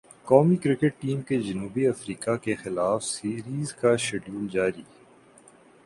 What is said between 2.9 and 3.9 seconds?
series